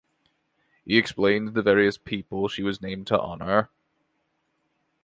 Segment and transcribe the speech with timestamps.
[0.83, 3.69] He explains the various people she was named to honor.